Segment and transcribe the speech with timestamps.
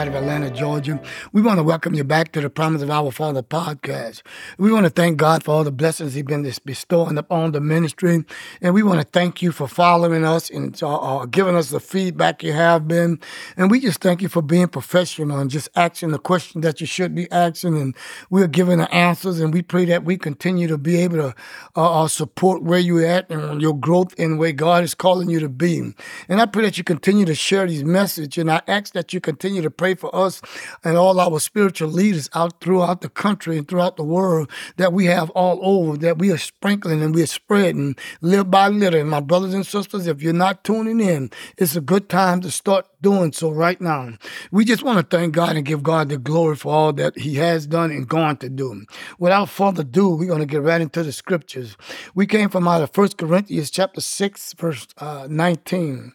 [0.00, 0.98] out of Atlanta, Georgia.
[1.30, 4.22] We want to welcome you back to the Promise of Our Father podcast.
[4.56, 8.24] We want to thank God for all the blessings He's been bestowing upon the ministry.
[8.62, 11.80] And we want to thank you for following us and uh, uh, giving us the
[11.80, 13.20] feedback you have been.
[13.58, 16.86] And we just thank you for being professional and just asking the question that you
[16.86, 17.76] should be asking.
[17.76, 17.94] And
[18.30, 19.38] we're giving the answers.
[19.38, 21.34] And we pray that we continue to be able to
[21.76, 25.40] uh, uh support where you're at and your growth in where God is calling you
[25.40, 25.92] to be.
[26.26, 28.40] And I pray that you continue to share these messages.
[28.40, 30.40] And I ask that you continue to pray for us
[30.84, 35.06] and all our spiritual leaders out throughout the country and throughout the world that we
[35.06, 39.00] have all over, that we are sprinkling and we are spreading little by little.
[39.00, 42.50] And my brothers and sisters, if you're not tuning in, it's a good time to
[42.50, 44.12] start doing so right now.
[44.50, 47.36] We just want to thank God and give God the glory for all that He
[47.36, 48.84] has done and going to do.
[49.18, 51.76] Without further ado, we're going to get right into the scriptures.
[52.14, 56.12] We came from out of 1 Corinthians chapter 6, verse uh, 19,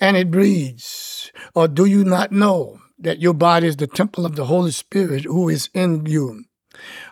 [0.00, 4.36] and it reads, Or do you not know that your body is the temple of
[4.36, 6.44] the Holy Spirit who is in you,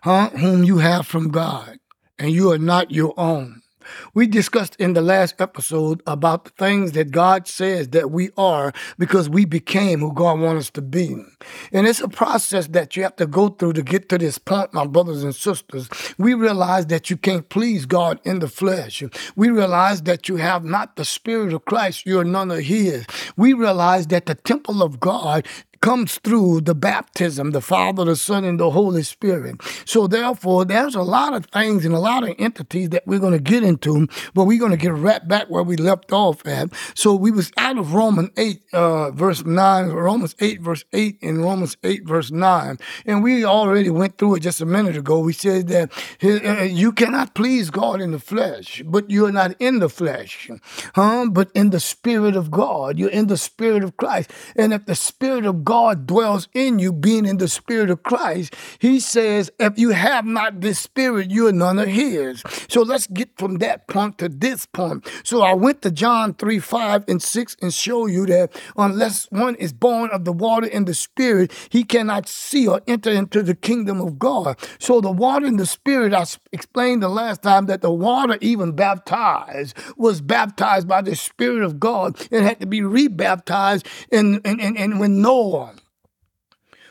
[0.02, 0.30] huh?
[0.30, 1.78] whom you have from God,
[2.18, 3.62] and you are not your own?
[4.14, 8.72] We discussed in the last episode about the things that God says that we are
[8.98, 11.16] because we became who God wants us to be.
[11.72, 14.72] And it's a process that you have to go through to get to this point,
[14.72, 15.88] my brothers and sisters.
[16.18, 19.02] We realize that you can't please God in the flesh.
[19.34, 23.06] We realize that you have not the Spirit of Christ, you're none of His.
[23.36, 25.46] We realize that the temple of God
[25.80, 29.60] comes through the baptism, the Father, the Son, and the Holy Spirit.
[29.84, 33.32] So therefore, there's a lot of things and a lot of entities that we're going
[33.32, 36.70] to get into, but we're going to get right back where we left off at.
[36.94, 41.42] So we was out of Romans 8, uh, verse 9, Romans 8, verse 8, and
[41.42, 42.78] Romans 8, verse 9.
[43.04, 45.18] And we already went through it just a minute ago.
[45.18, 49.78] We said that uh, you cannot please God in the flesh, but you're not in
[49.78, 50.50] the flesh,
[50.94, 51.26] huh?
[51.30, 52.98] but in the Spirit of God.
[52.98, 54.30] You're in the Spirit of Christ.
[54.56, 58.54] And if the Spirit of God dwells in you, being in the Spirit of Christ,
[58.78, 62.44] he says, if you have not this Spirit, you are none of his.
[62.68, 65.06] So let's get from that point to this point.
[65.24, 69.56] So I went to John 3 5 and 6 and show you that unless one
[69.56, 73.56] is born of the water and the Spirit, he cannot see or enter into the
[73.56, 74.56] kingdom of God.
[74.78, 78.70] So the water and the Spirit, I explained the last time that the water, even
[78.72, 83.84] baptized, was baptized by the Spirit of God and had to be rebaptized.
[84.12, 85.56] And, and, and, and when Noah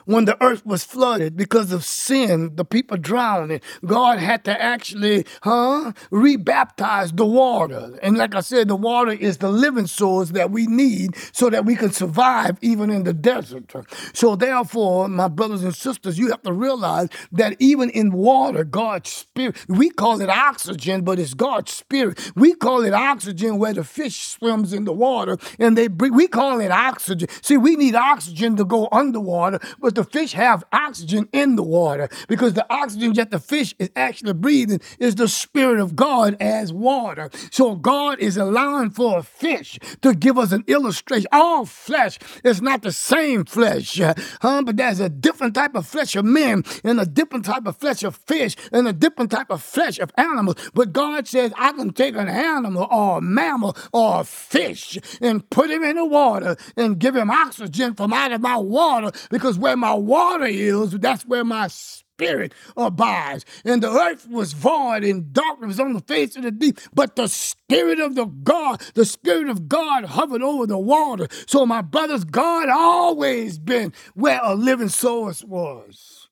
[0.05, 3.61] when the earth was flooded because of sin, the people drowning.
[3.85, 7.97] God had to actually, huh, rebaptize the water.
[8.01, 11.65] And like I said, the water is the living source that we need so that
[11.65, 13.73] we can survive even in the desert.
[14.13, 19.11] So therefore, my brothers and sisters, you have to realize that even in water, God's
[19.11, 22.31] spirit, we call it oxygen, but it's God's spirit.
[22.35, 26.13] We call it oxygen where the fish swims in the water and they breathe.
[26.13, 27.27] We call it oxygen.
[27.41, 32.09] See, we need oxygen to go underwater, but the fish have oxygen in the water
[32.27, 36.71] because the oxygen that the fish is actually breathing is the Spirit of God as
[36.71, 37.29] water.
[37.51, 41.27] So God is allowing for a fish to give us an illustration.
[41.31, 44.61] All flesh is not the same flesh, huh?
[44.63, 48.03] but there's a different type of flesh of men and a different type of flesh
[48.03, 50.55] of fish and a different type of flesh of animals.
[50.73, 55.47] But God says, I can take an animal or a mammal or a fish and
[55.49, 59.57] put him in the water and give him oxygen from out of my water because
[59.57, 63.45] where my my water is, that's where my spirit abides.
[63.63, 67.27] And the earth was void and darkness on the face of the deep, but the
[67.27, 71.27] spirit of the God, the spirit of God hovered over the water.
[71.45, 76.29] So my brothers, God always been where a living source was.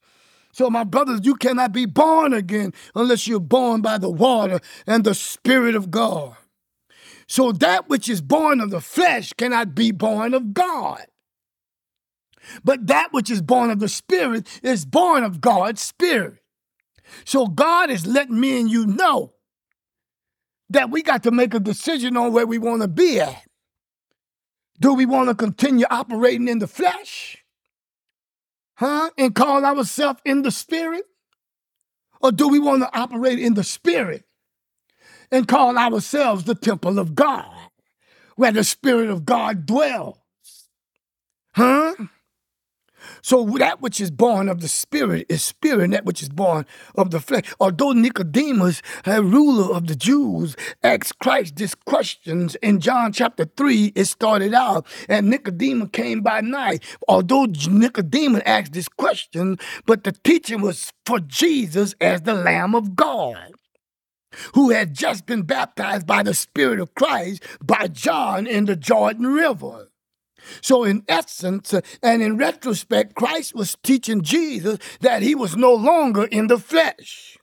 [0.52, 5.04] So, my brothers, you cannot be born again unless you're born by the water and
[5.04, 6.36] the Spirit of God.
[7.26, 11.08] So, that which is born of the flesh cannot be born of God.
[12.64, 16.40] But that which is born of the Spirit is born of God's Spirit.
[17.26, 19.34] So God is letting me and you know
[20.70, 23.44] that we got to make a decision on where we want to be at.
[24.80, 27.38] Do we want to continue operating in the flesh?
[28.76, 29.12] Huh?
[29.18, 31.06] And call ourselves in the spirit?
[32.22, 34.24] Or do we want to operate in the spirit
[35.32, 37.54] and call ourselves the temple of God,
[38.36, 40.18] where the spirit of God dwells?
[41.54, 41.94] Huh?
[43.24, 46.66] So that which is born of the spirit is spirit, and that which is born
[46.96, 47.54] of the flesh.
[47.60, 53.94] Although Nicodemus, a ruler of the Jews, asked Christ this questions in John chapter 3,
[53.96, 56.84] it started out, and Nicodemus came by night.
[57.08, 62.96] Although Nicodemus asked this question, but the teaching was for Jesus as the Lamb of
[62.96, 63.54] God
[64.54, 69.28] who had just been baptized by the Spirit of Christ by John in the Jordan
[69.28, 69.90] River.
[70.62, 75.74] So, in essence uh, and in retrospect, Christ was teaching Jesus that he was no
[75.74, 77.38] longer in the flesh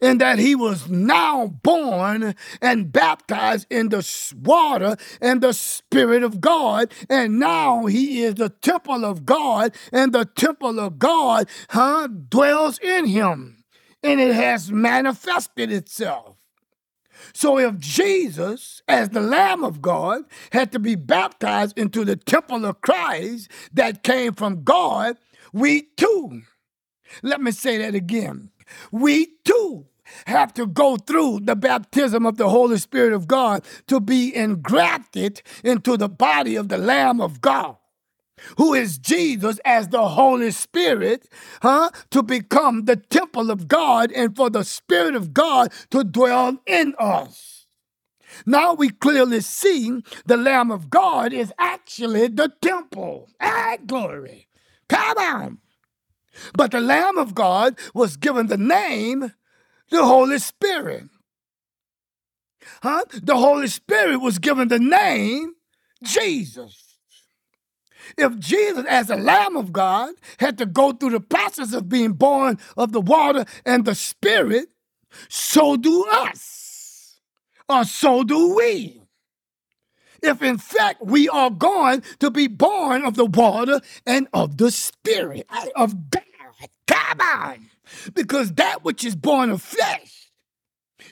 [0.00, 4.06] and that he was now born and baptized in the
[4.42, 6.92] water and the Spirit of God.
[7.08, 12.78] And now he is the temple of God, and the temple of God huh, dwells
[12.78, 13.64] in him,
[14.02, 16.33] and it has manifested itself.
[17.34, 20.22] So if Jesus, as the Lamb of God,
[20.52, 25.16] had to be baptized into the temple of Christ that came from God,
[25.52, 26.42] we too,
[27.22, 28.50] let me say that again
[28.90, 29.86] we too
[30.26, 35.42] have to go through the baptism of the Holy Spirit of God to be engrafted
[35.62, 37.76] into the body of the Lamb of God.
[38.58, 41.28] Who is Jesus as the Holy Spirit,
[41.62, 41.90] huh?
[42.10, 46.94] To become the temple of God and for the Spirit of God to dwell in
[46.98, 47.66] us.
[48.46, 53.28] Now we clearly see the Lamb of God is actually the temple.
[53.40, 54.48] Ah, glory.
[54.88, 55.58] Come on.
[56.54, 59.32] But the Lamb of God was given the name,
[59.90, 61.04] the Holy Spirit.
[62.82, 63.04] Huh?
[63.12, 65.54] The Holy Spirit was given the name
[66.02, 66.83] Jesus.
[68.16, 72.12] If Jesus, as the Lamb of God, had to go through the process of being
[72.12, 74.68] born of the water and the Spirit,
[75.28, 77.20] so do us,
[77.68, 79.00] or so do we
[80.24, 84.70] if in fact we are going to be born of the water and of the
[84.70, 85.46] Spirit
[85.76, 86.22] of God.
[86.86, 87.70] Come on!
[88.14, 90.23] Because that which is born of flesh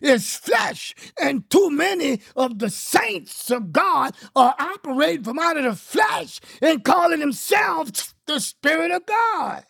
[0.01, 5.65] is flesh, and too many of the saints of God are operating from out of
[5.65, 9.65] the flesh and calling themselves the Spirit of God.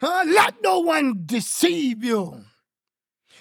[0.00, 0.24] Huh?
[0.26, 2.44] Let no one deceive you.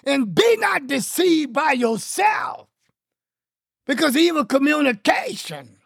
[0.05, 2.67] And be not deceived by yourself.
[3.85, 5.76] Because evil communication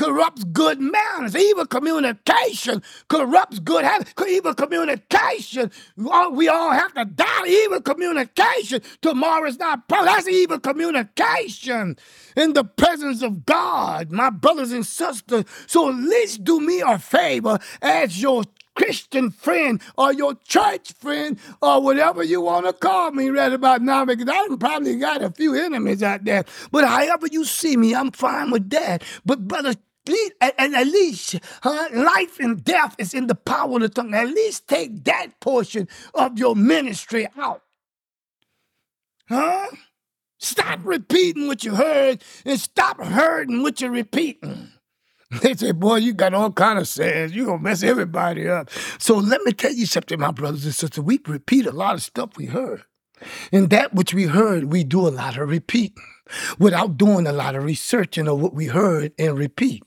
[0.00, 1.36] corrupts good manners.
[1.36, 4.14] Evil communication corrupts good habits.
[4.26, 7.46] Evil communication, we all have to die.
[7.46, 8.80] Evil communication.
[9.02, 10.14] Tomorrow's not promised.
[10.14, 11.98] That's evil communication
[12.34, 15.44] in the presence of God, my brothers and sisters.
[15.66, 21.38] So at least do me a favor as your Christian friend or your church friend
[21.60, 25.30] or whatever you want to call me right about now because I probably got a
[25.30, 26.44] few enemies out there.
[26.70, 29.02] But however you see me, I'm fine with that.
[29.26, 29.74] But brother,
[30.40, 34.14] and at least huh, life and death is in the power of the tongue.
[34.14, 37.62] At least take that portion of your ministry out.
[39.28, 39.68] Huh?
[40.38, 44.68] Stop repeating what you heard and stop hurting what you're repeating.
[45.42, 47.32] They say, boy, you got all kind of sayings.
[47.32, 48.68] You're gonna mess everybody up.
[48.98, 51.04] So let me tell you something, my brothers and sisters.
[51.04, 52.82] We repeat a lot of stuff we heard.
[53.52, 56.02] And that which we heard, we do a lot of repeating
[56.58, 59.84] without doing a lot of researching of what we heard and repeat.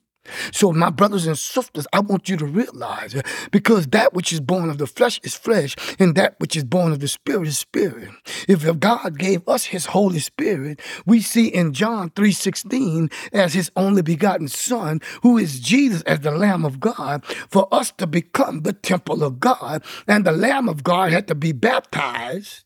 [0.53, 4.69] So, my brothers and sisters, I want you to realize because that which is born
[4.69, 8.09] of the flesh is flesh, and that which is born of the spirit is spirit.
[8.47, 14.01] If God gave us his Holy Spirit, we see in John 3:16 as his only
[14.01, 18.73] begotten Son, who is Jesus as the Lamb of God, for us to become the
[18.73, 19.83] temple of God.
[20.07, 22.63] And the Lamb of God had to be baptized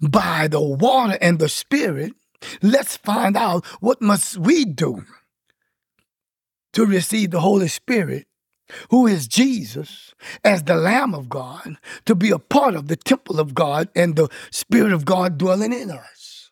[0.00, 2.12] by the water and the Spirit.
[2.60, 5.04] Let's find out what must we do
[6.74, 8.26] to receive the Holy Spirit,
[8.90, 10.14] who is Jesus,
[10.44, 14.16] as the Lamb of God, to be a part of the temple of God and
[14.16, 16.50] the Spirit of God dwelling in us.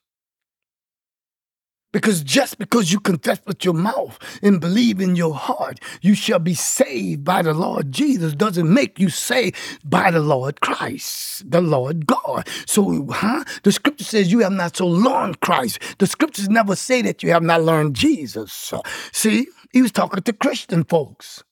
[1.92, 6.38] Because just because you confess with your mouth and believe in your heart, you shall
[6.38, 11.60] be saved by the Lord Jesus, doesn't make you saved by the Lord Christ, the
[11.60, 12.48] Lord God.
[12.66, 13.44] So, huh?
[13.62, 15.80] The scripture says you have not so learned Christ.
[15.98, 18.72] The scriptures never say that you have not learned Jesus.
[19.12, 19.48] See?
[19.72, 21.42] He was talking to Christian folks.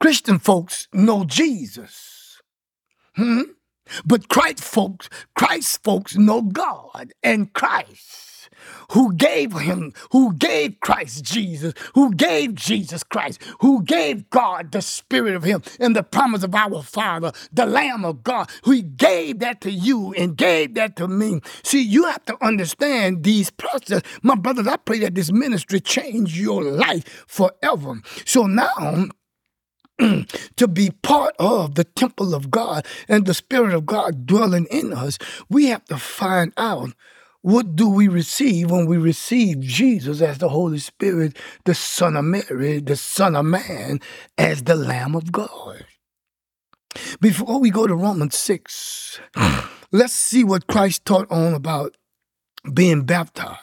[0.00, 2.40] Christian folks know Jesus.
[3.14, 3.42] Hmm?
[4.04, 8.25] But Christ folks, Christ folks know God and Christ
[8.92, 14.82] who gave him, who gave Christ Jesus, who gave Jesus Christ, who gave God the
[14.82, 19.40] Spirit of Him and the promise of our Father, the Lamb of God, who gave
[19.40, 21.40] that to you and gave that to me.
[21.62, 24.02] See, you have to understand these processes.
[24.22, 28.00] My brothers, I pray that this ministry change your life forever.
[28.24, 29.08] So now,
[30.56, 34.92] to be part of the temple of God and the Spirit of God dwelling in
[34.92, 35.18] us,
[35.48, 36.90] we have to find out
[37.46, 42.24] what do we receive when we receive Jesus as the Holy Spirit, the Son of
[42.24, 44.00] Mary, the Son of Man,
[44.36, 45.86] as the Lamb of God?
[47.20, 49.20] Before we go to Romans 6,
[49.92, 51.96] let's see what Christ taught on about
[52.74, 53.60] being baptized.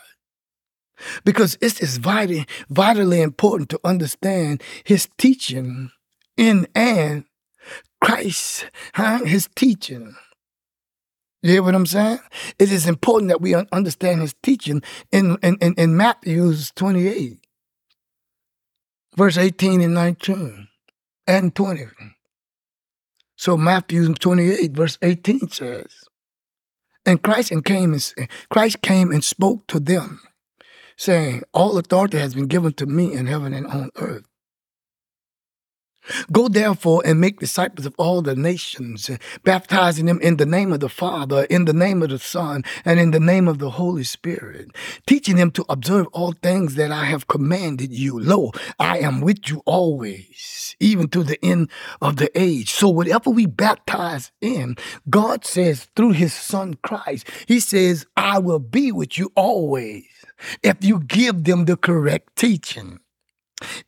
[1.26, 5.92] because it is vitally, vitally important to understand his teaching
[6.38, 7.26] in and
[8.02, 8.66] Christ,
[9.26, 10.16] his teaching.
[11.44, 12.20] You hear what I'm saying?
[12.58, 14.82] It is important that we understand his teaching
[15.12, 17.38] in, in, in, in Matthew's 28,
[19.18, 20.70] verse 18 and 19
[21.28, 21.84] and 20.
[23.36, 25.94] So Matthew 28, verse 18 says,
[27.06, 28.14] And Christ and came and
[28.50, 30.22] Christ came and spoke to them,
[30.96, 34.24] saying, All authority has been given to me in heaven and on earth.
[36.32, 39.10] Go therefore and make disciples of all the nations,
[39.44, 43.00] baptizing them in the name of the Father, in the name of the Son, and
[43.00, 44.72] in the name of the Holy Spirit,
[45.08, 48.20] teaching them to observe all things that I have commanded you.
[48.20, 51.70] Lo, I am with you always, even to the end
[52.02, 52.72] of the age.
[52.72, 54.76] So whatever we baptize in,
[55.10, 60.06] God says through his Son Christ, he says, I will be with you always
[60.62, 63.00] if you give them the correct teaching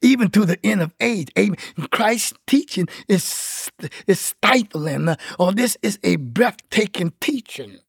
[0.02, 1.30] even to the end of age.
[1.38, 1.58] Amen.
[1.92, 3.72] Christ's teaching is,
[4.08, 7.80] is stifling, or oh, this is a breathtaking teaching.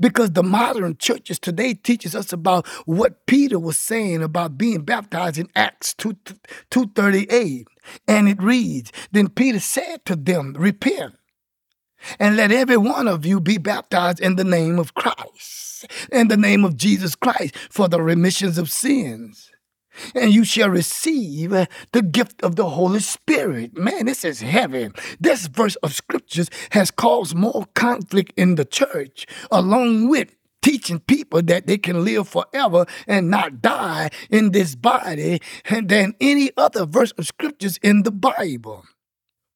[0.00, 5.38] Because the modern churches today teaches us about what Peter was saying about being baptized
[5.38, 6.16] in Acts 2,
[6.70, 7.68] 238.
[8.08, 11.14] And it reads, Then Peter said to them, Repent,
[12.18, 16.36] and let every one of you be baptized in the name of Christ, in the
[16.36, 19.50] name of Jesus Christ, for the remissions of sins
[20.14, 23.76] and you shall receive uh, the gift of the Holy Spirit.
[23.76, 24.90] Man, this is heavy.
[25.18, 31.42] This verse of scriptures has caused more conflict in the church, along with teaching people
[31.42, 35.40] that they can live forever and not die in this body
[35.82, 38.84] than any other verse of scriptures in the Bible.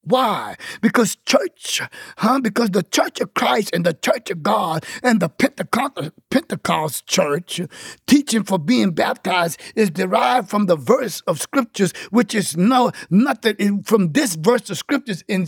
[0.05, 0.57] Why?
[0.81, 1.81] Because church,
[2.19, 2.41] huh?
[2.41, 7.61] Because the church of Christ and the church of God and the Pentecost, Pentecost church
[8.07, 13.83] teaching for being baptized is derived from the verse of scriptures, which is no nothing
[13.83, 15.47] from this verse of scriptures in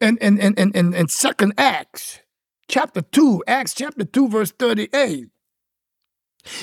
[0.00, 2.20] in, in, in, in, in, in second Acts,
[2.68, 5.28] chapter 2, Acts chapter 2, verse 38.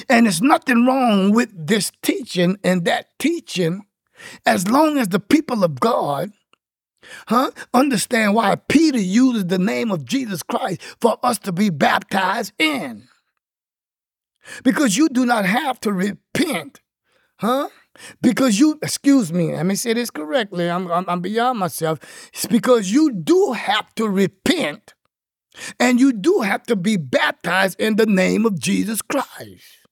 [0.08, 3.82] And there's nothing wrong with this teaching and that teaching
[4.46, 6.32] as long as the people of God
[7.28, 7.52] Huh?
[7.74, 13.08] Understand why Peter uses the name of Jesus Christ for us to be baptized in.
[14.64, 16.82] Because you do not have to repent.
[17.38, 17.70] Huh?
[18.22, 20.70] Because you, excuse me, let me say this correctly.
[20.70, 22.00] I'm, I'm, I'm beyond myself.
[22.34, 24.94] It's because you do have to repent
[25.80, 29.83] and you do have to be baptized in the name of Jesus Christ.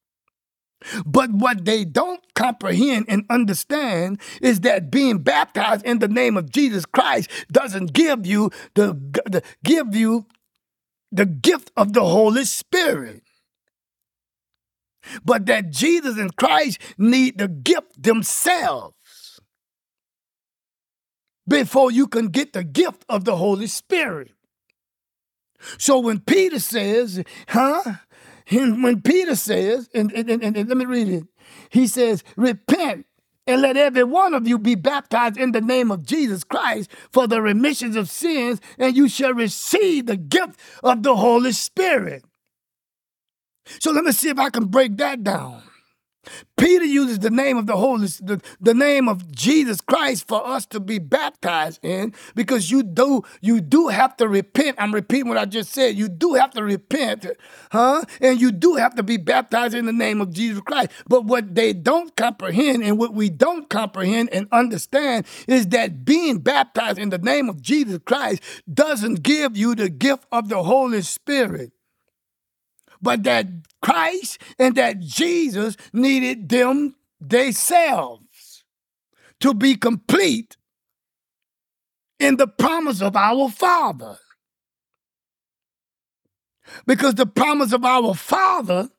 [1.06, 6.52] But what they don't comprehend and understand is that being baptized in the name of
[6.52, 8.94] Jesus Christ doesn't give you the,
[9.26, 10.26] the give you
[11.12, 13.24] the gift of the Holy Spirit.
[15.26, 18.96] But that Jesus and Christ need the gift themselves
[21.48, 24.32] before you can get the gift of the Holy Spirit.
[25.78, 27.96] So when Peter says, huh?
[28.51, 31.24] When Peter says, and, and, and, and let me read it,
[31.70, 33.05] he says, Repent
[33.48, 37.27] and let every one of you be baptized in the name of Jesus Christ for
[37.27, 42.24] the remissions of sins, and you shall receive the gift of the Holy Spirit.
[43.79, 45.63] So let me see if I can break that down.
[46.58, 50.66] Peter uses the name of the Holy, the, the name of Jesus Christ for us
[50.68, 54.78] to be baptized in, because you do you do have to repent.
[54.80, 55.96] I'm repeating what I just said.
[55.96, 57.25] You do have to repent,
[57.72, 58.04] huh?
[58.20, 60.92] And you do have to be baptized in the name of Jesus Christ.
[61.08, 66.40] But what they don't comprehend and what we don't comprehend and understand is that being
[66.40, 71.01] baptized in the name of Jesus Christ doesn't give you the gift of the Holy
[71.01, 71.72] Spirit
[73.01, 73.48] but that
[73.81, 78.63] Christ and that Jesus needed them themselves
[79.39, 80.58] to be complete
[82.20, 84.17] in the promise of our Father.
[86.86, 88.89] Because the promise of our Father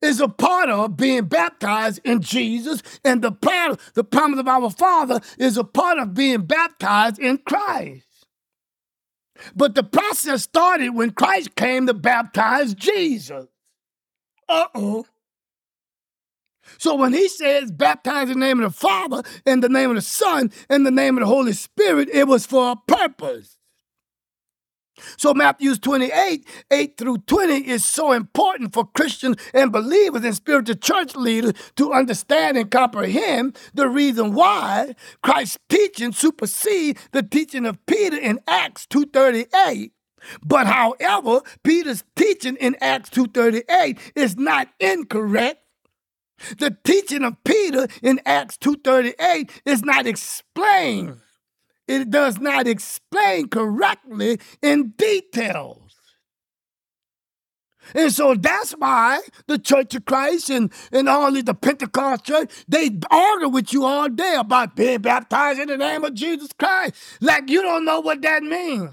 [0.00, 4.70] is a part of being baptized in Jesus, and the, part, the promise of our
[4.70, 8.07] Father is a part of being baptized in Christ.
[9.54, 13.46] But the process started when Christ came to baptize Jesus.
[14.48, 15.06] Uh oh.
[16.76, 19.96] So when he says baptize in the name of the Father, in the name of
[19.96, 23.57] the Son, in the name of the Holy Spirit, it was for a purpose.
[25.16, 30.76] So Matthew's 28, 8 through 20 is so important for Christians and believers and spiritual
[30.76, 37.84] church leaders to understand and comprehend the reason why Christ's teaching supersedes the teaching of
[37.86, 39.90] Peter in Acts 2.38
[40.42, 45.62] But however, Peter's teaching in Acts 2.38 is not incorrect.
[46.58, 51.20] The teaching of Peter in Acts 2.38 is not explained.
[51.88, 55.88] It does not explain correctly in details.
[57.94, 62.50] And so that's why the Church of Christ and, and all of the Pentecost church,
[62.68, 66.94] they argue with you all day about being baptized in the name of Jesus Christ.
[67.22, 68.90] Like you don't know what that means.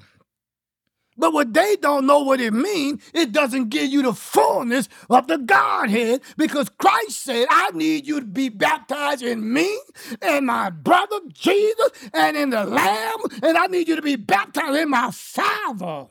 [1.18, 5.28] But what they don't know what it means, it doesn't give you the fullness of
[5.28, 9.80] the Godhead because Christ said, I need you to be baptized in me
[10.22, 14.78] and my brother Jesus and in the Lamb, and I need you to be baptized
[14.78, 16.08] in my Father.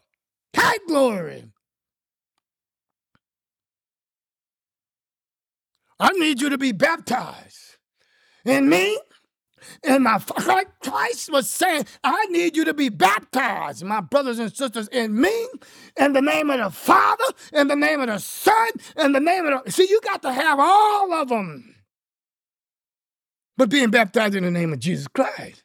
[0.56, 1.44] High glory.
[6.00, 7.76] I need you to be baptized
[8.44, 8.98] in me
[9.82, 14.54] and my like Christ was saying, I need you to be baptized, my brothers and
[14.54, 15.48] sisters, in me,
[15.98, 19.46] in the name of the Father, in the name of the Son, in the name
[19.46, 19.70] of the.
[19.70, 21.74] See, you got to have all of them.
[23.56, 25.62] But being baptized in the name of Jesus Christ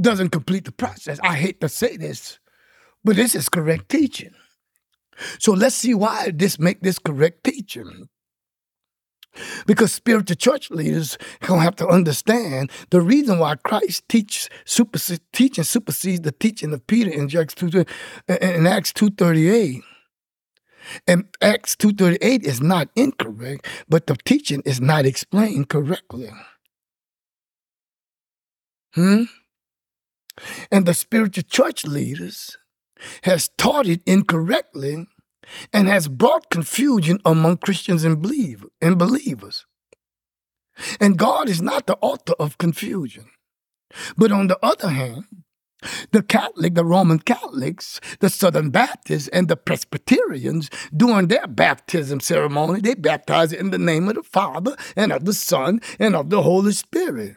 [0.00, 1.18] doesn't complete the process.
[1.22, 2.38] I hate to say this,
[3.04, 4.34] but this is correct teaching.
[5.38, 8.08] So let's see why this make this correct teaching.
[9.66, 15.64] Because spiritual church leaders gonna have to understand the reason why Christ teach, supersede, teaching
[15.64, 17.84] supersedes the teaching of Peter in Acts two
[18.28, 19.82] in Acts two thirty eight.
[21.06, 26.30] And Acts two thirty eight is not incorrect, but the teaching is not explained correctly.
[28.94, 29.24] Hmm.
[30.70, 32.56] And the spiritual church leaders
[33.24, 35.06] has taught it incorrectly
[35.72, 39.66] and has brought confusion among Christians and, believe, and believers.
[41.00, 43.30] And God is not the author of confusion.
[44.16, 45.24] But on the other hand,
[46.12, 52.80] the Catholic, the Roman Catholics, the Southern Baptists, and the Presbyterians, during their baptism ceremony,
[52.80, 56.42] they baptize in the name of the Father and of the Son and of the
[56.42, 57.36] Holy Spirit,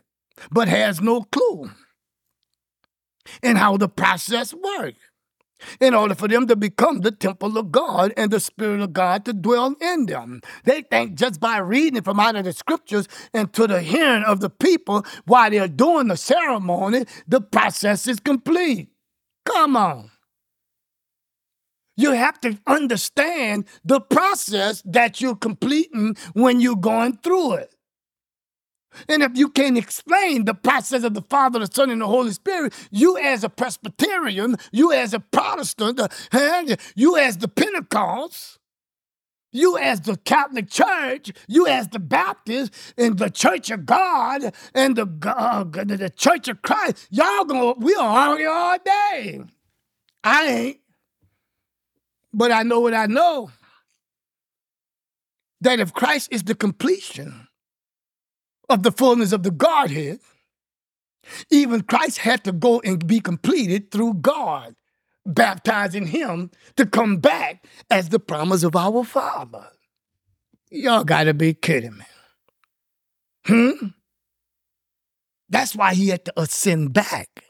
[0.50, 1.70] but has no clue
[3.44, 5.00] in how the process works
[5.80, 9.26] in order for them to become the temple of God and the Spirit of God
[9.26, 10.42] to dwell in them.
[10.64, 14.40] They think just by reading from out of the scriptures and to the hearing of
[14.40, 18.90] the people while they're doing the ceremony, the process is complete.
[19.46, 20.12] Come on.
[21.98, 27.76] You have to understand the process that you're completing when you're going through it.
[29.08, 32.32] And if you can't explain the process of the Father, the Son, and the Holy
[32.32, 36.00] Spirit, you as a Presbyterian, you as a Protestant,
[36.96, 38.60] you as the Pentecost,
[39.52, 44.96] you as the Catholic Church, you as the Baptist, and the Church of God, and
[44.96, 49.42] the, uh, the Church of Christ, y'all gonna, we are argue all day.
[50.24, 50.78] I ain't.
[52.34, 53.52] But I know what I know.
[55.62, 57.48] That if Christ is the completion,
[58.72, 60.20] of the fullness of the Godhead,
[61.50, 64.76] even Christ had to go and be completed through God,
[65.26, 69.68] baptizing him to come back as the promise of our Father.
[70.70, 72.06] Y'all gotta be kidding me.
[73.46, 73.88] Hmm?
[75.50, 77.44] That's why he had to ascend back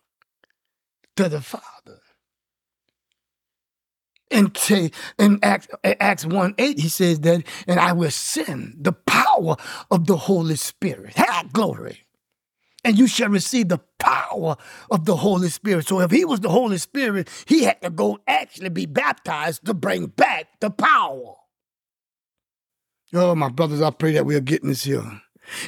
[1.15, 1.80] to the Father.
[4.55, 9.55] Say in Acts, Acts 1 8, he says that, and I will send the power
[9.89, 11.15] of the Holy Spirit.
[11.51, 12.05] Glory.
[12.83, 14.55] And you shall receive the power
[14.89, 15.87] of the Holy Spirit.
[15.87, 19.73] So if he was the Holy Spirit, he had to go actually be baptized to
[19.73, 21.35] bring back the power.
[23.13, 25.03] Oh, my brothers, I pray that we are getting this here.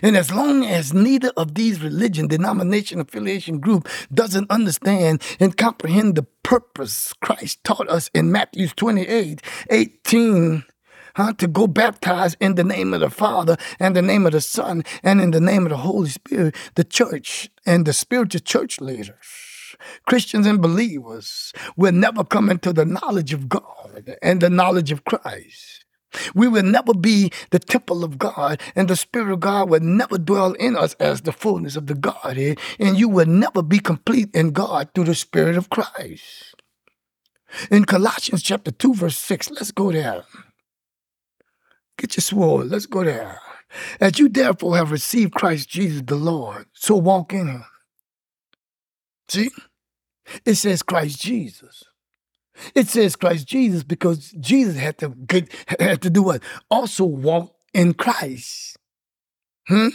[0.02, 6.16] And as long as neither of these religion, denomination, affiliation group doesn't understand and comprehend
[6.16, 10.64] the purpose Christ taught us in Matthew 28, 18,
[11.16, 14.42] huh, to go baptize in the name of the Father and the name of the
[14.42, 18.82] Son and in the name of the Holy Spirit, the church and the spiritual church
[18.82, 19.16] leaders,
[20.06, 25.04] Christians and believers will never come into the knowledge of God and the knowledge of
[25.06, 25.73] Christ.
[26.34, 30.18] We will never be the temple of God, and the Spirit of God will never
[30.18, 34.30] dwell in us as the fullness of the Godhead, and you will never be complete
[34.34, 36.56] in God through the Spirit of Christ.
[37.70, 40.24] In Colossians chapter 2, verse 6, let's go there.
[41.98, 43.40] Get your sword, let's go there.
[44.00, 47.66] As you therefore have received Christ Jesus the Lord, so walk in him.
[49.28, 49.50] See?
[50.46, 51.84] It says Christ Jesus.
[52.76, 56.44] It says Christ Jesus because Jesus had to get, had to do what?
[56.70, 58.78] Also walk in Christ.
[59.68, 59.90] Hmm?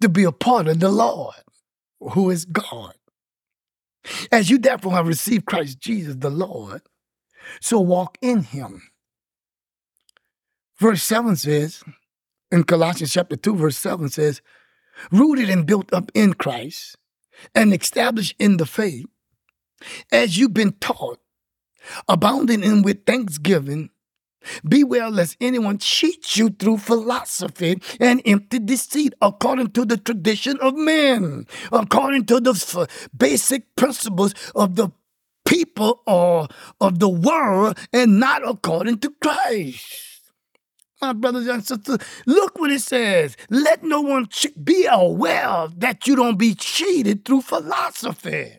[0.00, 1.34] To be a part of the Lord,
[2.00, 2.94] who is God.
[4.30, 6.82] As you therefore have received Christ Jesus the Lord,
[7.60, 8.90] So walk in him.
[10.78, 11.82] Verse 7 says,
[12.50, 14.40] in Colossians chapter 2, verse 7 says,
[15.10, 16.96] rooted and built up in Christ
[17.54, 19.06] and established in the faith,
[20.10, 21.20] as you've been taught,
[22.08, 23.90] abounding in with thanksgiving.
[24.66, 30.74] Beware lest anyone cheat you through philosophy and empty deceit, according to the tradition of
[30.74, 34.90] men, according to the basic principles of the
[35.44, 36.46] people or
[36.80, 40.08] of the world, and not according to Christ
[41.00, 43.36] my brothers and sisters, look what it says.
[43.50, 48.58] Let no one che- be aware that you don't be cheated through philosophy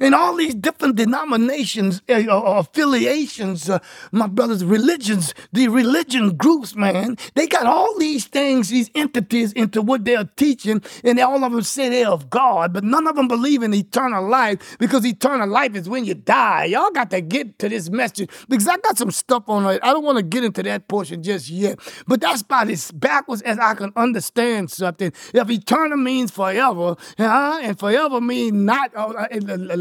[0.00, 3.78] in all these different denominations, uh, affiliations, uh,
[4.10, 9.82] my brothers, religions, the religion groups, man, they got all these things, these entities into
[9.82, 13.28] what they're teaching, and all of them say they're of God, but none of them
[13.28, 16.64] believe in eternal life because eternal life is when you die.
[16.64, 19.80] Y'all got to get to this message because I got some stuff on it.
[19.82, 23.42] I don't want to get into that portion just yet, but that's about as backwards
[23.42, 25.12] as I can understand something.
[25.34, 28.92] If eternal means forever, uh, and forever means not.
[28.94, 29.26] Uh,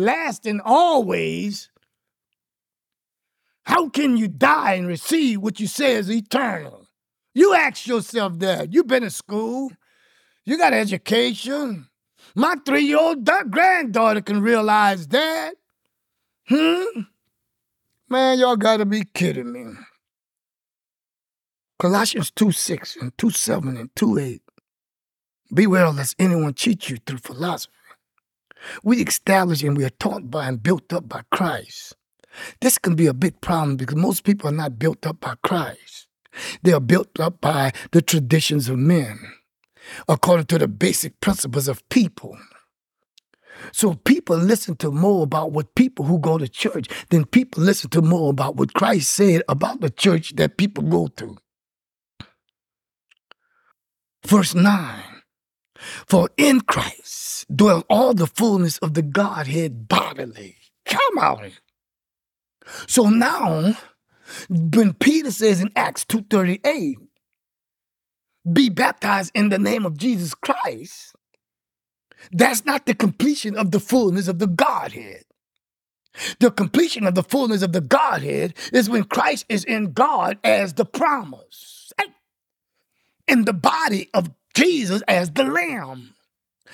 [0.10, 1.70] lasting always,
[3.64, 6.88] how can you die and receive what you say is eternal?
[7.36, 8.74] You ask yourself that.
[8.74, 9.72] You've been to school,
[10.46, 11.88] you got education.
[12.36, 15.54] My three year old granddaughter can realize that.
[16.48, 17.02] Hmm?
[18.10, 19.66] Man, y'all gotta be kidding me.
[21.78, 24.42] Colossians 2 6 and 2 7 and 2 8.
[25.54, 27.74] Beware lest anyone cheat you through philosophy
[28.84, 31.96] we establish and we are taught by and built up by Christ.
[32.62, 36.08] This can be a big problem because most people are not built up by Christ.
[36.62, 39.20] They are built up by the traditions of men,
[40.08, 42.38] according to the basic principles of people.
[43.72, 47.90] So people listen to more about what people who go to church than people listen
[47.92, 51.38] to more about what Christ said about the church that people go to.
[54.26, 55.09] Verse 9
[56.08, 60.58] For in Christ, dwell all the fullness of the Godhead bodily.
[60.86, 61.52] Come on.
[62.88, 63.78] So now,
[64.50, 66.96] when Peter says in Acts 2.38,
[68.52, 71.16] be baptized in the name of Jesus Christ,
[72.32, 75.24] that's not the completion of the fullness of the Godhead.
[76.40, 80.74] The completion of the fullness of the Godhead is when Christ is in God as
[80.74, 81.94] the promise,
[83.28, 86.14] in the body of Jesus as the Lamb.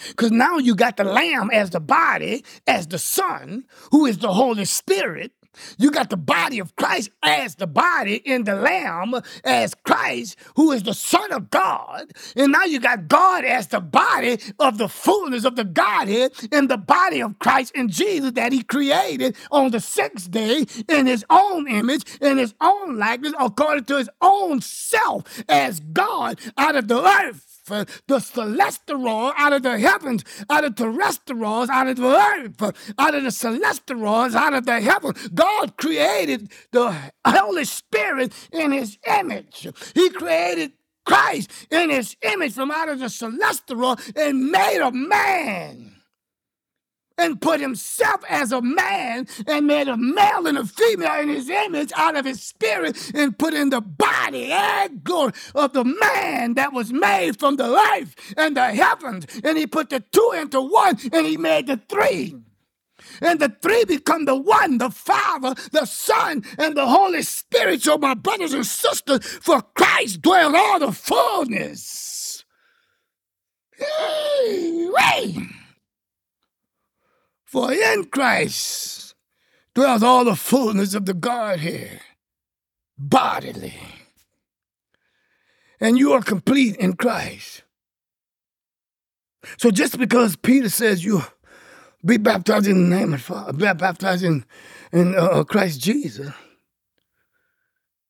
[0.07, 4.33] Because now you got the Lamb as the body, as the Son, who is the
[4.33, 5.31] Holy Spirit.
[5.77, 10.71] You got the body of Christ as the body in the Lamb, as Christ, who
[10.71, 12.11] is the Son of God.
[12.35, 16.67] And now you got God as the body of the fullness of the Godhead in
[16.67, 21.23] the body of Christ and Jesus that He created on the sixth day in His
[21.29, 26.87] own image, in His own likeness, according to His own self as God out of
[26.87, 32.05] the earth Uh, the celestial out of the heavens, out of terrestrials, out of the
[32.05, 35.29] earth, out of the celestials, out of the heavens.
[35.29, 39.67] God created the Holy Spirit in his image.
[39.95, 40.73] He created
[41.05, 45.94] Christ in his image from out of the celestial and made a man
[47.17, 51.49] and put himself as a man and made a male and a female in his
[51.49, 56.55] image out of his spirit and put in the body and glory of the man
[56.55, 59.25] that was made from the life and the heavens.
[59.43, 62.35] And he put the two into one and he made the three.
[63.21, 67.81] And the three become the one, the Father, the Son, and the Holy Spirit.
[67.83, 72.43] So, my brothers and sisters, for Christ dwells all the fullness.
[73.77, 75.55] Hey,
[77.55, 79.15] for in Christ
[79.73, 82.01] dwells all the fullness of the Godhead
[82.97, 83.79] bodily.
[85.79, 87.63] And you are complete in Christ.
[89.57, 91.21] So just because Peter says you
[92.03, 94.43] be baptized in the name of Father, be baptized in,
[94.91, 96.33] in uh, Christ Jesus,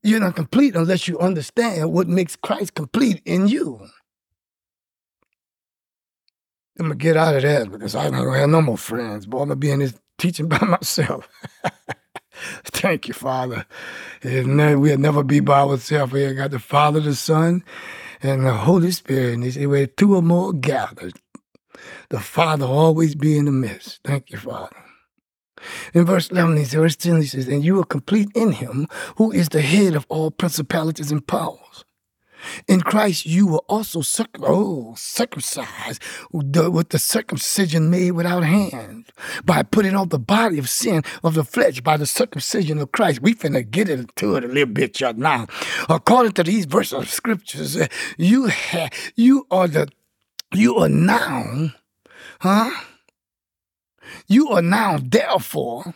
[0.01, 3.87] you're not complete unless you understand what makes Christ complete in you.
[6.77, 9.25] I'm gonna get out of that because I don't have no more friends.
[9.25, 11.29] Boy, I'm gonna be in this teaching by myself.
[12.65, 13.65] Thank you, Father.
[14.23, 16.11] We'll never be by ourselves.
[16.11, 17.63] We got the Father, the Son,
[18.21, 19.35] and the Holy Spirit.
[19.35, 21.13] And they say, where two or more gathered,
[22.09, 24.01] the Father always be in the midst.
[24.03, 24.75] Thank you, Father.
[25.93, 28.87] In verse 11, he says, verse 10, he says, And you are complete in him
[29.15, 31.84] who is the head of all principalities and powers.
[32.67, 39.07] In Christ, you were also circ- oh, circumcised with the circumcision made without hands
[39.43, 43.21] by putting off the body of sin of the flesh by the circumcision of Christ.
[43.21, 45.47] We finna get into it a little bit y'all now.
[45.89, 49.89] According to these verses of scriptures, uh, you ha- you are the
[50.53, 51.71] you are now,
[52.39, 52.71] huh?
[54.27, 55.95] You are now therefore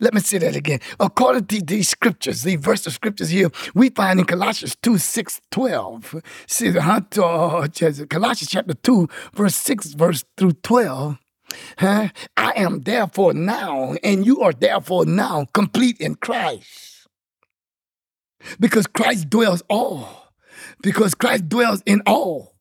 [0.00, 0.80] let me say that again.
[1.00, 5.40] According to these scriptures, these verse of scriptures here, we find in Colossians 2, 6,
[5.50, 6.22] 12.
[6.46, 7.00] See, the huh?
[7.16, 7.68] Uh,
[8.08, 11.18] Colossians chapter 2, verse 6, verse through 12.
[11.78, 12.08] Huh?
[12.36, 17.08] I am therefore now, and you are therefore now complete in Christ.
[18.60, 20.32] Because Christ dwells all.
[20.82, 22.54] Because Christ dwells in all.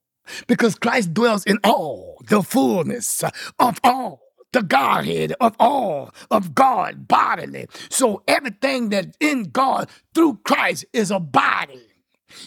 [0.47, 3.23] Because Christ dwells in all, the fullness
[3.59, 4.22] of all
[4.54, 7.68] the Godhead of all of God bodily.
[7.89, 11.82] So everything that's in God through Christ is a body.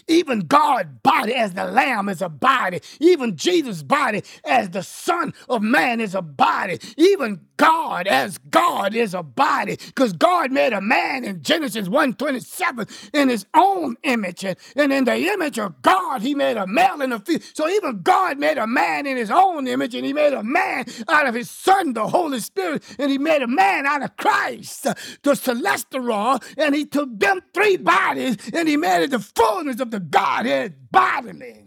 [0.07, 2.81] Even God body as the lamb is a body.
[2.99, 6.79] Even Jesus body as the son of man is a body.
[6.97, 9.77] Even God as God is a body.
[9.87, 14.43] Because God made a man in Genesis 127 in his own image.
[14.43, 17.41] And, and in the image of God, he made a male and a female.
[17.53, 20.85] So even God made a man in his own image and he made a man
[21.09, 22.83] out of his son, the Holy Spirit.
[22.99, 24.87] And he made a man out of Christ,
[25.23, 26.39] the celestial.
[26.57, 30.91] And he took them three bodies and he made it the fullness of the Godhead
[30.91, 31.65] bodily.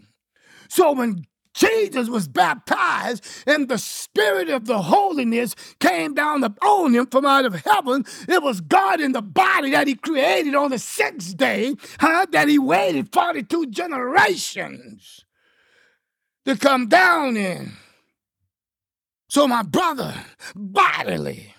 [0.69, 7.07] So when Jesus was baptized, and the Spirit of the holiness came down upon him
[7.07, 8.05] from out of heaven.
[8.27, 12.25] It was God in the body that he created on the sixth day, huh?
[12.31, 15.25] That he waited 42 generations
[16.45, 17.73] to come down in.
[19.29, 20.13] So, my brother,
[20.55, 21.53] bodily.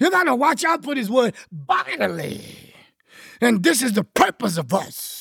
[0.00, 2.40] You gotta watch out for this word bodily.
[3.40, 5.17] And this is the purpose of us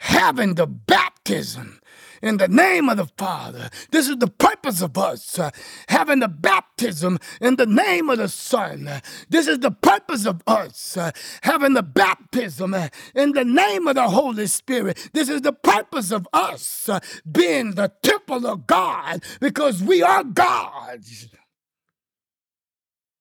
[0.00, 1.80] having the baptism
[2.22, 3.70] in the name of the Father.
[3.90, 5.50] This is the purpose of us uh,
[5.88, 9.00] having the baptism in the name of the Son.
[9.28, 13.94] This is the purpose of us uh, having the baptism uh, in the name of
[13.94, 15.10] the Holy Spirit.
[15.12, 20.24] This is the purpose of us uh, being the temple of God because we are
[20.24, 21.28] God's.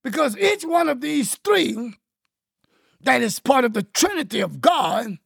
[0.04, 1.94] Because each one of these three
[3.02, 5.18] that is part of the Trinity of God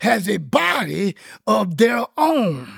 [0.00, 2.68] has a body of their own.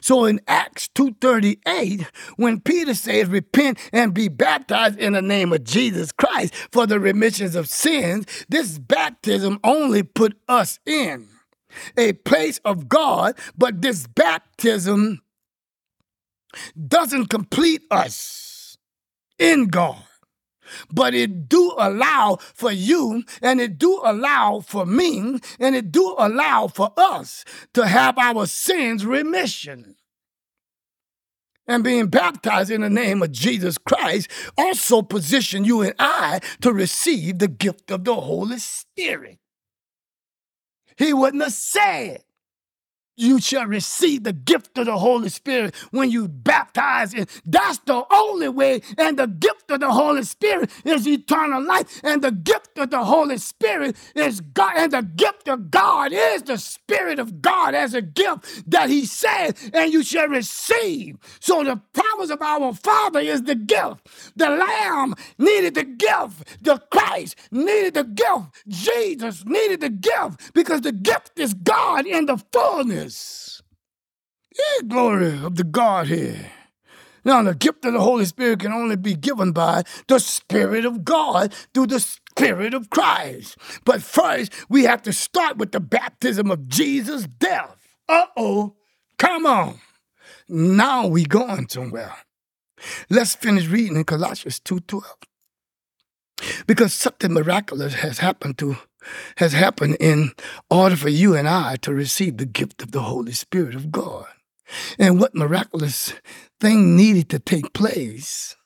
[0.00, 5.64] So in Acts 2:38, when Peter says, "Repent and be baptized in the name of
[5.64, 11.28] Jesus Christ for the remissions of sins," this baptism only put us in
[11.96, 15.20] a place of God, but this baptism
[16.86, 18.78] doesn't complete us
[19.38, 20.04] in God
[20.92, 26.14] but it do allow for you and it do allow for me and it do
[26.18, 29.96] allow for us to have our sins remission
[31.66, 36.72] and being baptized in the name of Jesus Christ also position you and I to
[36.72, 39.38] receive the gift of the Holy Spirit.
[40.96, 42.22] He wouldn't have said
[43.16, 47.26] you shall receive the gift of the Holy Spirit when you baptize in.
[47.44, 48.82] That's the only way.
[48.98, 52.00] And the gift of the Holy Spirit is eternal life.
[52.02, 54.74] And the gift of the Holy Spirit is God.
[54.76, 59.06] And the gift of God is the Spirit of God as a gift that He
[59.06, 61.16] said, and you shall receive.
[61.40, 64.08] So the promise of our Father is the gift.
[64.36, 66.62] The Lamb needed the gift.
[66.62, 68.64] The Christ needed the gift.
[68.68, 73.62] Jesus needed the gift because the gift is God in the fullness is.
[74.56, 76.50] Yeah, glory of the Godhead.
[77.24, 81.04] Now, the gift of the Holy Spirit can only be given by the Spirit of
[81.04, 83.56] God through the Spirit of Christ.
[83.84, 87.76] But first, we have to start with the baptism of Jesus' death.
[88.08, 88.76] Uh oh,
[89.18, 89.80] come on.
[90.48, 92.14] Now we going somewhere.
[93.08, 95.04] Let's finish reading in Colossians 2:12.
[96.66, 98.76] Because something miraculous has happened to
[99.36, 100.32] has happened in
[100.70, 104.26] order for you and I to receive the gift of the Holy Spirit of God.
[104.98, 106.14] And what miraculous
[106.60, 108.56] thing needed to take place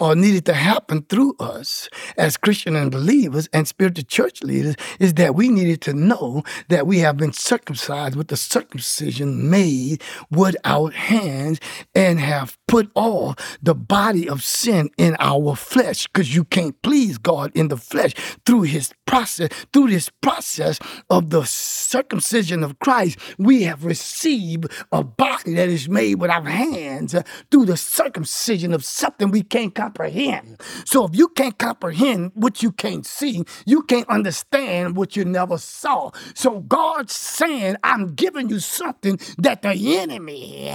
[0.00, 5.14] or needed to happen through us as Christian and believers and spiritual church leaders is
[5.14, 10.94] that we needed to know that we have been circumcised with the circumcision made without
[10.94, 11.60] hands
[11.94, 17.18] and have put all the body of sin in our flesh because you can't please
[17.18, 20.78] God in the flesh through his process through this process
[21.10, 23.18] of the circumcision of Christ.
[23.38, 27.14] We have received a body that is made without hands
[27.50, 30.60] through the circumcision of something we can't comprehend.
[30.86, 35.58] So if you can't comprehend what you can't see, you can't understand what you never
[35.58, 36.10] saw.
[36.34, 40.70] So God's saying, I'm giving you something that the enemy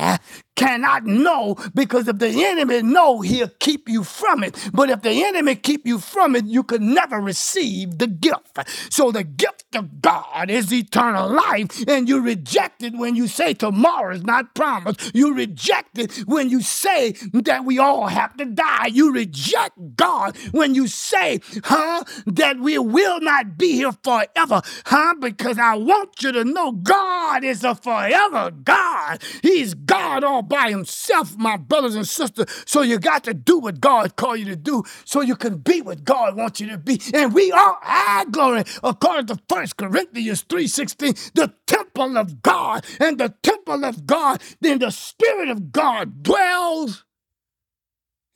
[0.56, 5.24] cannot know because if the enemy know he'll keep you from it but if the
[5.24, 8.60] enemy keep you from it you could never receive the gift
[8.92, 13.54] so the gift of god is eternal life and you reject it when you say
[13.54, 18.46] tomorrow is not promised you reject it when you say that we all have to
[18.46, 24.62] die you reject god when you say huh that we will not be here forever
[24.86, 30.42] huh because i want you to know god is a forever god he's god all
[30.42, 32.48] by himself, my brothers and sisters.
[32.66, 35.82] So you got to do what God called you to do so you can be
[35.82, 37.02] what God wants you to be.
[37.14, 42.86] And we are our glory, according to 1 Corinthians 3.16, the temple of God.
[43.00, 47.06] And the temple of God, then the Spirit of God dwells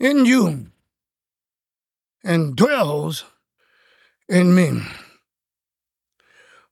[0.03, 0.67] in you
[2.23, 3.23] and dwells
[4.27, 4.81] in me.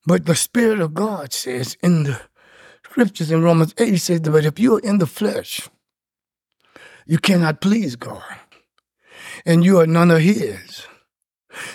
[0.04, 2.20] But the Spirit of God says in the
[2.84, 5.68] scriptures in Romans 8 he says, But if you are in the flesh,
[7.06, 8.22] you cannot please God,
[9.46, 10.86] and you are none of His.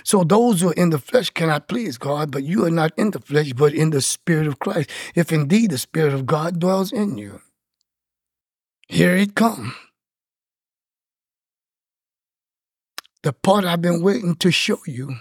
[0.03, 3.11] So those who are in the flesh cannot please God, but you are not in
[3.11, 6.91] the flesh, but in the Spirit of Christ, if indeed the Spirit of God dwells
[6.91, 7.41] in you.
[8.87, 9.73] Here it comes.
[13.23, 15.15] The part I've been waiting to show you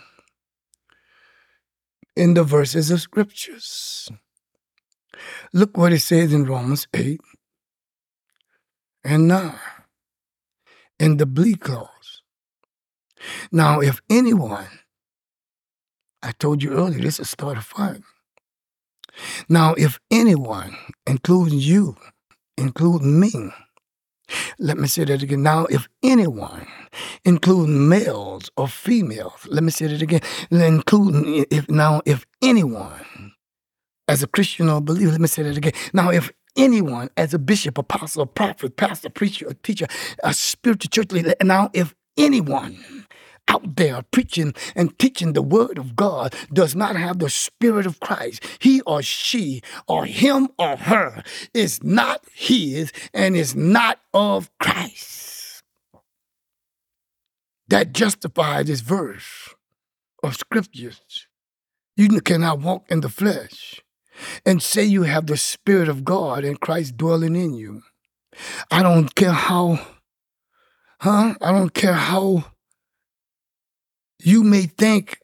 [2.15, 4.09] in the verses of scriptures.
[5.53, 7.21] Look what it says in Romans 8
[9.05, 9.55] and 9
[10.99, 12.23] in the bleak clause.
[13.51, 14.67] Now, if anyone,
[16.23, 18.03] I told you earlier, this is start a fight.
[19.49, 21.97] Now, if anyone, including you,
[22.59, 23.51] including me,
[24.59, 25.43] let me say that again.
[25.43, 26.67] Now, if anyone,
[27.25, 33.33] including males or females, let me say that again, including if now if anyone
[34.09, 35.73] as a Christian or believer, let me say that again.
[35.93, 39.87] Now, if anyone, as a bishop, apostle, prophet, pastor, preacher, teacher,
[40.23, 42.79] a spiritual church leader, now, if anyone
[43.49, 48.01] out there preaching and teaching the word of God does not have the spirit of
[48.01, 51.23] Christ, he or she or him or her
[51.55, 55.63] is not his and is not of Christ.
[57.69, 59.55] That justifies this verse
[60.23, 61.27] of scriptures.
[61.97, 63.81] You cannot walk in the flesh
[64.45, 67.83] and say you have the Spirit of God and Christ dwelling in you.
[68.71, 69.81] I don't care how,
[71.01, 71.35] huh?
[71.41, 72.45] I don't care how
[74.19, 75.19] you may think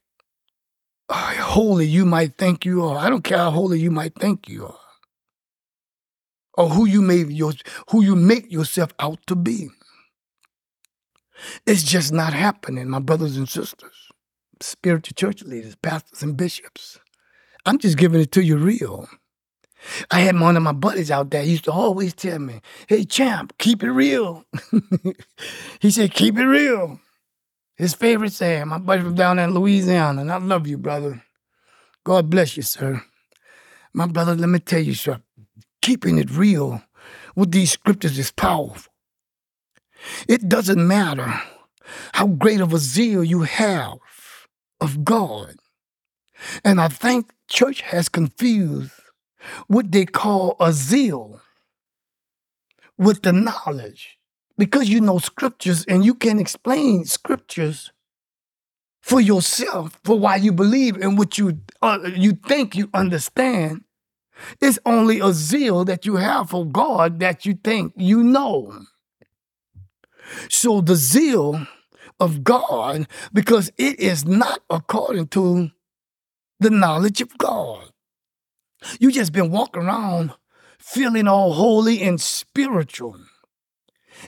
[1.11, 2.99] how holy you might think you are.
[2.99, 4.79] I don't care how holy you might think you are.
[6.55, 7.53] Or who you may your,
[7.91, 9.69] who you make yourself out to be.
[11.67, 14.09] It's just not happening, my brothers and sisters,
[14.61, 17.01] spiritual church leaders, pastors and bishops.
[17.67, 19.09] I'm just giving it to you real.
[20.11, 21.43] I had one of my buddies out there.
[21.43, 24.45] He used to always tell me, "Hey, champ, keep it real."
[25.81, 27.01] he said, "Keep it real."
[27.83, 28.69] His favorite saying.
[28.69, 31.21] My buddy from down in Louisiana, and I love you, brother.
[32.05, 33.03] God bless you, sir.
[33.93, 35.21] My brother, let me tell you, sir,
[35.81, 36.81] keeping it real
[37.35, 38.93] with these scriptures is powerful.
[40.29, 41.41] It doesn't matter
[42.13, 43.99] how great of a zeal you have
[44.81, 45.57] of God.
[46.65, 48.93] And I think church has confused
[49.67, 51.41] what they call a zeal
[52.97, 54.19] with the knowledge.
[54.63, 57.91] Because you know scriptures and you can explain scriptures
[59.01, 63.83] for yourself, for why you believe in what you uh, you think you understand.
[64.61, 68.85] It's only a zeal that you have for God that you think you know.
[70.49, 71.67] So the zeal
[72.21, 75.73] of God, because it is not according to
[76.61, 77.91] the knowledge of God.
[79.01, 80.35] You just been walking around
[80.79, 83.17] feeling all holy and spiritual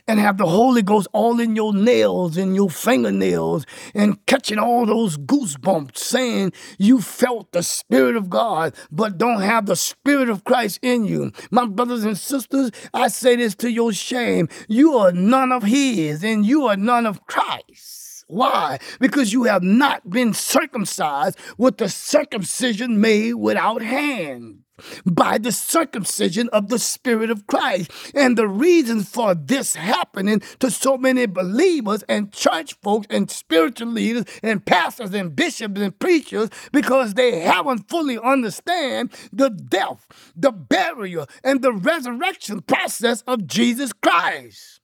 [0.07, 4.85] and have the Holy Ghost all in your nails and your fingernails and catching all
[4.85, 10.43] those goosebumps saying you felt the Spirit of God but don't have the Spirit of
[10.43, 11.31] Christ in you.
[11.51, 14.49] My brothers and sisters, I say this to your shame.
[14.67, 18.25] You are none of His and you are none of Christ.
[18.27, 18.79] Why?
[18.99, 24.64] Because you have not been circumcised with the circumcision made without hand
[25.05, 27.91] by the circumcision of the Spirit of Christ.
[28.13, 33.89] And the reason for this happening to so many believers and church folks and spiritual
[33.89, 40.51] leaders and pastors and bishops and preachers because they haven't fully understand the death, the
[40.51, 44.81] burial, and the resurrection process of Jesus Christ.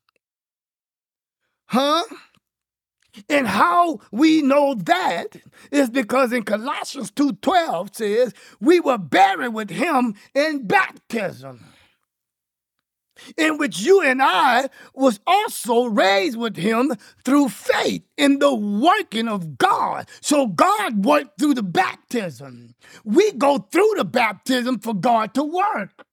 [1.65, 2.03] Huh?
[3.30, 5.36] And how we know that
[5.72, 11.66] is because in Colossians 2:12 says, "We were buried with him in baptism."
[13.38, 16.93] in which you and I was also raised with him
[17.24, 20.09] through faith in the working of God.
[20.22, 22.76] So God worked through the baptism.
[23.03, 26.03] We go through the baptism for God to work.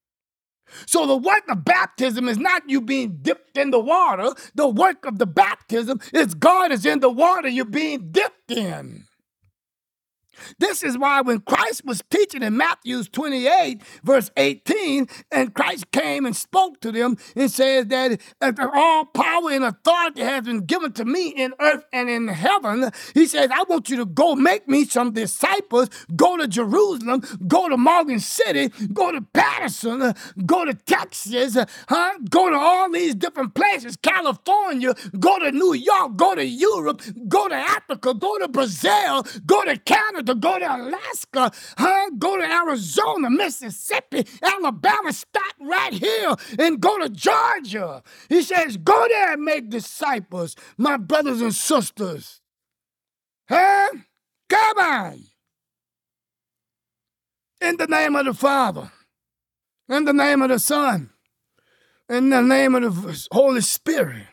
[0.87, 4.33] So the work of baptism is not you being dipped in the water.
[4.55, 9.08] The work of the baptism is God is in the water you're being dipped in.
[10.59, 16.27] This is why when Christ was teaching in Matthew 28, verse 18, and Christ came
[16.27, 21.05] and spoke to them and says that all power and authority has been given to
[21.05, 22.91] me in earth and in heaven.
[23.15, 27.69] He says, I want you to go make me some disciples, go to Jerusalem, go
[27.69, 30.15] to Morgan City, go to Patterson,
[30.47, 31.57] go to Texas,
[31.89, 32.13] huh?
[32.31, 37.49] go to all these different places, California, go to New York, go to Europe, go
[37.49, 42.11] to Africa, go to Brazil, go to Canada to go to Alaska, huh?
[42.19, 48.03] Go to Arizona, Mississippi, Alabama, stop right here and go to Georgia.
[48.29, 52.41] He says, go there and make disciples, my brothers and sisters.
[53.49, 53.89] Huh?
[54.51, 55.21] Come on.
[57.61, 58.93] In the name of the Father,
[59.89, 61.11] in the name of the Son,
[62.09, 64.27] in the name of the Holy Spirit.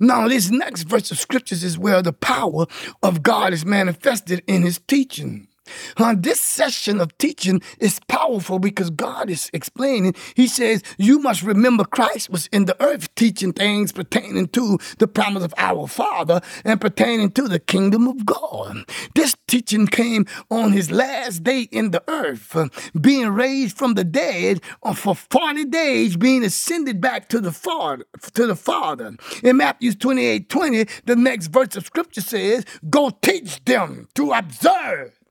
[0.00, 2.66] Now, this next verse of scriptures is where the power
[3.02, 5.48] of God is manifested in his teaching.
[5.96, 10.14] Uh, this session of teaching is powerful because God is explaining.
[10.34, 15.06] He says, You must remember Christ was in the earth teaching things pertaining to the
[15.06, 18.84] promise of our Father and pertaining to the kingdom of God.
[19.14, 22.56] This teaching came on his last day in the earth,
[23.00, 28.04] being raised from the dead uh, for 40 days, being ascended back to the Father.
[28.34, 29.14] To the Father.
[29.42, 35.21] In Matthew 28 20, the next verse of scripture says, Go teach them to observe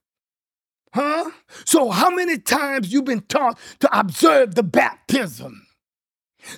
[0.94, 1.32] Huh?
[1.66, 5.66] So, how many times you been taught to observe the baptism?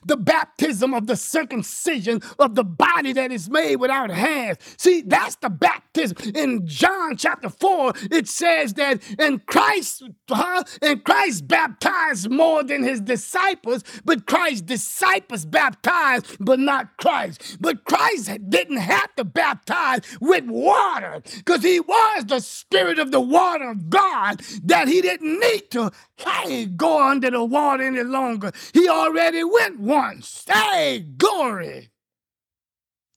[0.05, 4.57] The baptism of the circumcision of the body that is made without hands.
[4.77, 6.17] See, that's the baptism.
[6.35, 10.63] In John chapter 4, it says that in Christ, huh?
[10.81, 17.57] And Christ baptized more than his disciples, but Christ's disciples baptized, but not Christ.
[17.59, 23.21] But Christ didn't have to baptize with water because he was the spirit of the
[23.21, 28.51] water of God that he didn't need to hey, go under the water any longer.
[28.73, 30.45] He already went once.
[30.47, 31.89] Hey, glory.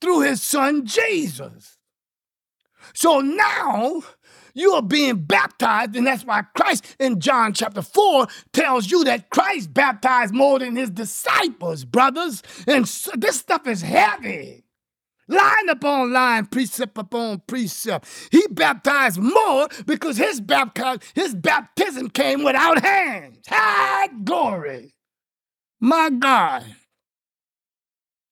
[0.00, 1.78] Through his son Jesus.
[2.94, 4.02] So now
[4.54, 9.30] you are being baptized, and that's why Christ in John chapter 4 tells you that
[9.30, 12.42] Christ baptized more than his disciples, brothers.
[12.66, 14.66] And so this stuff is heavy
[15.28, 18.06] line upon line, precept upon precept.
[18.30, 23.44] He baptized more because his baptism, his baptism came without hands.
[23.48, 24.95] High glory.
[25.80, 26.64] My God.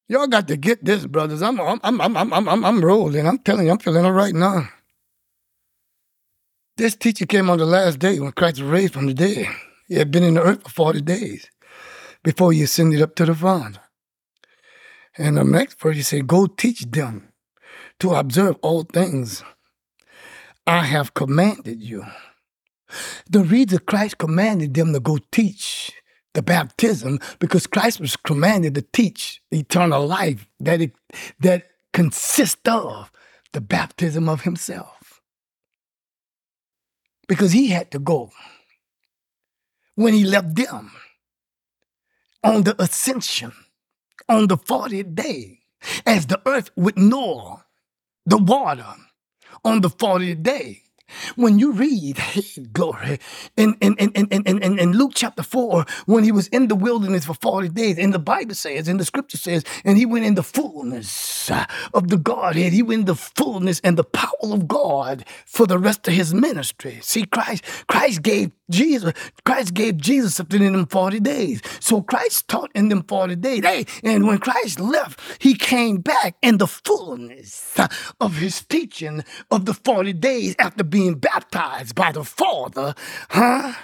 [0.08, 1.42] Y'all got to get this, brothers.
[1.42, 3.26] I'm, I'm, I'm, I'm, I'm, I'm, I'm rolling.
[3.26, 4.68] I'm telling you, I'm feeling all right now.
[6.76, 9.46] This teacher came on the last day when Christ was raised from the dead.
[9.88, 11.48] He had been in the earth for 40 days
[12.22, 13.80] before he ascended up to the Father.
[15.16, 17.28] And the next verse, he said, Go teach them
[18.00, 19.44] to observe all things
[20.66, 22.04] I have commanded you.
[23.28, 25.92] The reason Christ commanded them to go teach
[26.34, 30.92] the baptism because Christ was commanded to teach eternal life that it,
[31.40, 33.10] that consists of
[33.52, 35.20] the baptism of himself.
[37.26, 38.30] Because he had to go
[39.94, 40.92] when he left them
[42.42, 43.52] on the ascension
[44.28, 45.60] on the 40th day,
[46.06, 47.60] as the earth would gnaw
[48.26, 48.94] the water
[49.64, 50.83] on the 40th day.
[51.36, 53.18] When you read, hey, glory,
[53.56, 56.74] in, in, in, in, in, in, in Luke chapter 4, when he was in the
[56.74, 60.24] wilderness for 40 days, and the Bible says, and the scripture says, and he went
[60.24, 61.50] in the fullness
[61.92, 65.78] of the Godhead, he went in the fullness and the power of God for the
[65.78, 66.98] rest of his ministry.
[67.02, 69.12] See, Christ, Christ gave Jesus,
[69.44, 71.60] Christ gave Jesus something in them 40 days.
[71.80, 73.64] So Christ taught in them 40 days.
[73.64, 77.78] Hey, and when Christ left, he came back in the fullness
[78.20, 82.94] of his teaching of the 40 days after being baptized by the Father,
[83.30, 83.74] huh?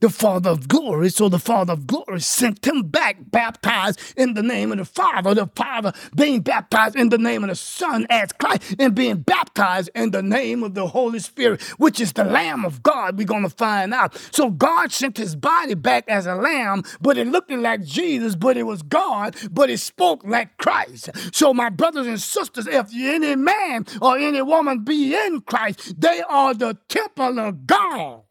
[0.00, 1.08] The Father of glory.
[1.08, 5.34] So the Father of glory sent him back, baptized in the name of the Father.
[5.34, 9.90] The Father being baptized in the name of the Son as Christ and being baptized
[9.94, 13.16] in the name of the Holy Spirit, which is the Lamb of God.
[13.16, 14.16] We're going to find out.
[14.32, 18.56] So God sent his body back as a lamb, but it looked like Jesus, but
[18.56, 21.10] it was God, but it spoke like Christ.
[21.32, 26.22] So, my brothers and sisters, if any man or any woman be in Christ, they
[26.28, 28.22] are the temple of God.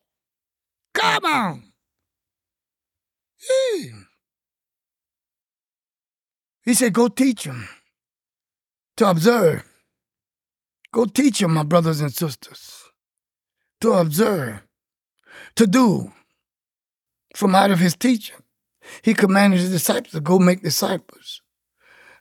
[0.93, 1.63] Come on.
[6.63, 7.67] He said, Go teach them
[8.97, 9.63] to observe.
[10.91, 12.83] Go teach them, my brothers and sisters,
[13.81, 14.61] to observe,
[15.55, 16.13] to do
[17.35, 18.37] from out of his teaching.
[19.01, 21.41] He commanded his disciples to go make disciples.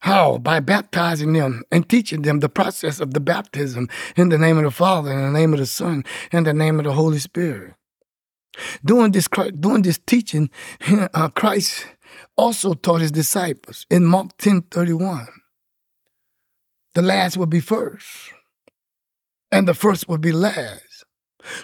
[0.01, 0.39] How?
[0.39, 4.64] By baptizing them and teaching them the process of the baptism in the name of
[4.64, 7.75] the Father, in the name of the Son, in the name of the Holy Spirit.
[8.85, 9.29] Doing this,
[9.59, 10.51] doing this teaching,
[11.15, 11.87] uh, Christ
[12.37, 15.29] also taught his disciples in Mark 10 31.
[16.95, 18.33] The last will be first,
[19.51, 21.05] and the first will be last.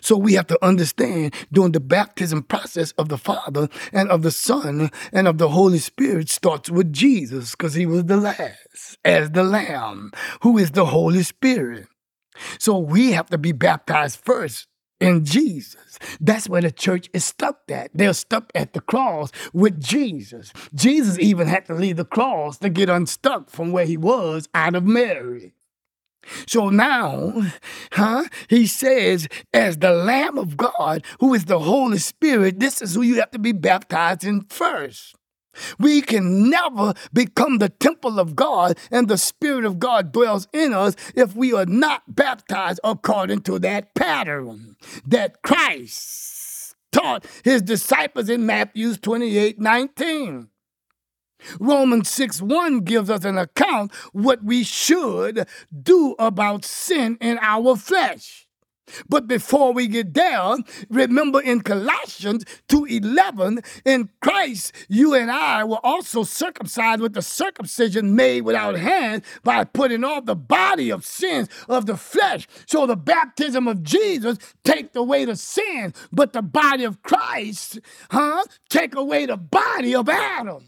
[0.01, 4.31] So we have to understand during the baptism process of the Father and of the
[4.31, 9.31] Son and of the Holy Spirit starts with Jesus because he was the last as
[9.31, 10.13] the Lamb,
[10.43, 11.87] who is the Holy Spirit.
[12.59, 14.67] So we have to be baptized first
[15.01, 15.99] in Jesus.
[16.21, 17.91] That's where the church is stuck at.
[17.95, 20.53] They're stuck at the cross with Jesus.
[20.75, 24.75] Jesus even had to leave the cross to get unstuck from where he was out
[24.75, 25.53] of Mary.
[26.47, 27.33] So now,
[27.93, 32.95] huh, he says, as the Lamb of God, who is the Holy Spirit, this is
[32.95, 35.15] who you have to be baptized in first.
[35.79, 40.73] We can never become the temple of God and the Spirit of God dwells in
[40.73, 48.29] us if we are not baptized according to that pattern that Christ taught his disciples
[48.29, 50.49] in Matthew 28 19.
[51.61, 55.47] Romans 6 1 gives us an account what we should
[55.83, 58.48] do about sin in our flesh.
[59.09, 60.57] But before we get there,
[60.89, 68.15] remember in Colossians 2:11, in Christ you and I were also circumcised with the circumcision
[68.15, 72.47] made without hands by putting off the body of sins of the flesh.
[72.67, 77.81] So the baptism of Jesus take away the sin, but the body of Christ,
[78.11, 80.65] huh, take away the body of Adam.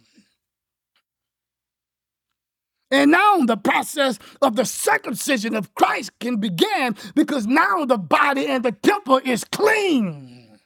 [2.90, 8.46] And now the process of the circumcision of Christ can begin because now the body
[8.46, 10.58] and the temple is clean.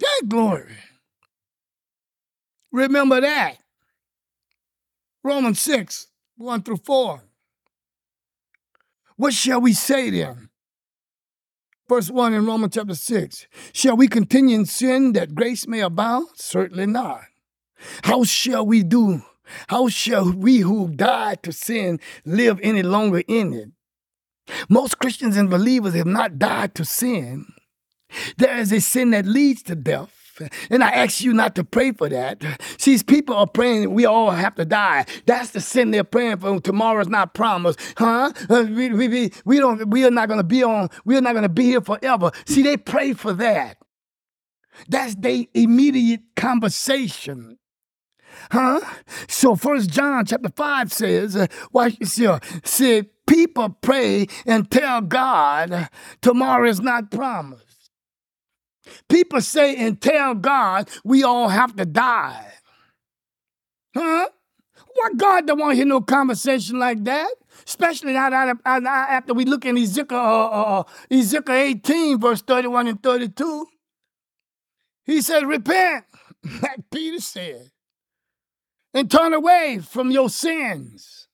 [0.00, 0.74] Thank glory.
[2.72, 3.58] Remember that.
[5.22, 7.22] Romans 6, 1 through 4.
[9.16, 10.48] What shall we say then?
[11.88, 13.46] Verse 1 in Romans chapter 6.
[13.72, 16.28] Shall we continue in sin that grace may abound?
[16.34, 17.20] Certainly not.
[18.02, 19.22] How shall we do
[19.68, 23.70] how shall we who died to sin live any longer in it?
[24.68, 27.46] Most Christians and believers have not died to sin.
[28.36, 30.18] There is a sin that leads to death.
[30.70, 32.42] And I ask you not to pray for that.
[32.78, 35.04] See, people are praying we all have to die.
[35.26, 36.58] That's the sin they're praying for.
[36.60, 38.32] Tomorrow's not promised, huh?
[38.48, 39.88] Uh, we, we, we, we don't.
[39.88, 40.88] We are not going to be on.
[41.04, 42.30] We are not going to be here forever.
[42.46, 43.78] See, they pray for that.
[44.88, 47.58] That's their immediate conversation.
[48.50, 48.80] Huh?
[49.28, 55.88] So First John chapter 5 says, uh, watch here, said people pray and tell God
[56.20, 57.90] tomorrow is not promised.
[59.08, 62.52] People say and tell God we all have to die.
[63.94, 64.28] Huh?
[64.94, 67.30] What God don't want to hear no conversation like that?
[67.66, 73.02] Especially not after we look in Ezekiel, uh, uh, uh Ezekiel 18, verse 31 and
[73.02, 73.66] 32.
[75.04, 76.04] He said, Repent,
[76.62, 77.70] like Peter said
[78.94, 81.28] and turn away from your sins,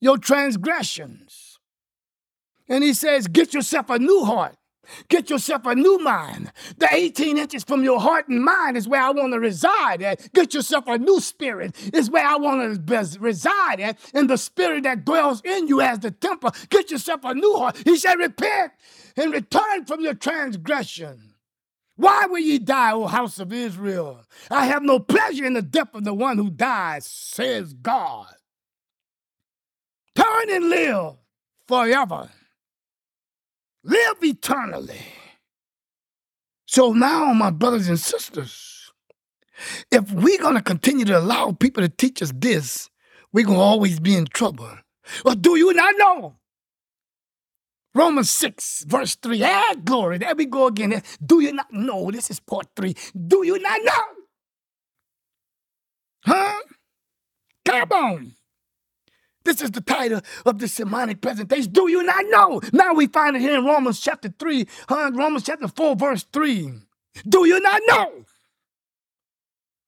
[0.00, 1.58] your transgressions.
[2.68, 4.56] And he says, Get yourself a new heart.
[5.08, 6.52] Get yourself a new mind.
[6.78, 10.32] The 18 inches from your heart and mind is where I want to reside at.
[10.32, 13.98] Get yourself a new spirit is where I want to reside at.
[14.14, 16.52] And the spirit that dwells in you as the temple.
[16.68, 17.78] Get yourself a new heart.
[17.84, 18.72] He said, repent
[19.16, 21.34] and return from your transgression.
[21.96, 24.22] Why will ye die, O house of Israel?
[24.50, 28.26] I have no pleasure in the death of the one who dies, says God.
[30.14, 31.14] Turn and live
[31.66, 32.30] forever.
[33.82, 35.00] Live eternally.
[36.66, 38.90] So now, my brothers and sisters,
[39.90, 42.90] if we're going to continue to allow people to teach us this,
[43.32, 44.70] we're going to always be in trouble.
[45.24, 46.36] Or do you not know
[47.96, 49.42] Romans 6, verse 3.
[49.42, 50.18] Ah, glory.
[50.18, 51.02] There we go again.
[51.24, 52.10] Do you not know?
[52.10, 52.94] This is part 3.
[53.26, 54.04] Do you not know?
[56.26, 56.60] Huh?
[57.64, 58.32] Come on.
[59.46, 61.72] This is the title of the sermonic presentation.
[61.72, 62.60] Do you not know?
[62.70, 65.12] Now we find it here in Romans chapter 3, huh?
[65.14, 66.72] Romans chapter 4, verse 3.
[67.26, 68.26] Do you not know?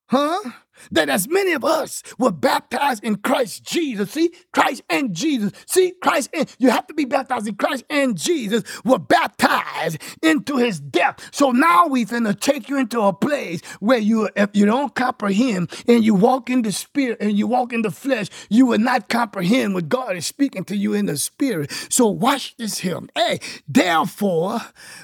[0.08, 0.52] Huh?
[0.90, 4.12] That as many of us were baptized in Christ Jesus.
[4.12, 5.52] See, Christ and Jesus.
[5.66, 10.56] See, Christ and you have to be baptized in Christ and Jesus were baptized into
[10.56, 11.28] his death.
[11.32, 15.70] So now we finna take you into a place where you, if you don't comprehend
[15.86, 19.08] and you walk in the spirit and you walk in the flesh, you will not
[19.08, 21.70] comprehend what God is speaking to you in the spirit.
[21.90, 23.00] So watch this here.
[23.14, 24.60] Hey, therefore,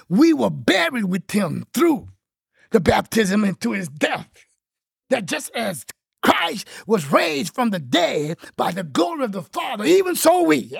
[0.08, 2.08] we were buried with him through
[2.70, 4.28] the baptism into his death
[5.10, 5.84] that just as
[6.22, 10.76] Christ was raised from the dead by the glory of the Father, even so we.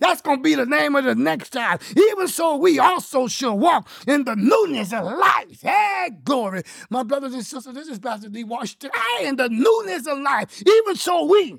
[0.00, 1.82] That's going to be the name of the next child.
[1.96, 5.62] Even so, we also shall walk in the newness of life.
[5.62, 6.62] Hey, glory.
[6.90, 8.44] My brothers and sisters, this is Pastor D.
[8.44, 8.90] Washington.
[8.94, 10.62] Hey, in the newness of life.
[10.66, 11.58] Even so, we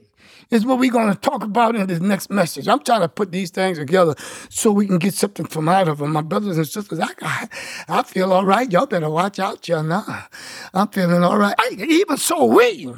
[0.50, 2.68] is what we're going to talk about in this next message.
[2.68, 4.16] I'm trying to put these things together
[4.50, 6.14] so we can get something from out of them.
[6.14, 7.48] My brothers and sisters, I, I,
[7.88, 8.72] I feel all right.
[8.72, 10.26] Y'all better watch out, y'all now.
[10.74, 11.56] I'm feeling all right.
[11.72, 12.94] Even so, we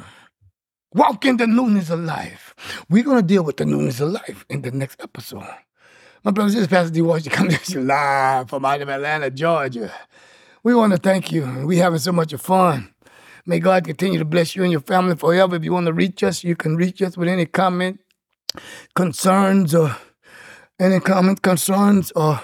[0.94, 2.54] walk in the newness of life.
[2.88, 5.44] We're going to deal with the newness of life in the next episode.
[6.22, 7.02] My brothers, this is Pastor D.
[7.02, 9.92] Washington coming to you live from out of Atlanta, Georgia.
[10.62, 11.66] We want to thank you.
[11.66, 12.94] We're having so much fun.
[13.44, 15.56] May God continue to bless you and your family forever.
[15.56, 18.00] If you want to reach us, you can reach us with any comment,
[18.94, 19.94] concerns, or
[20.80, 22.40] any comment, concerns, or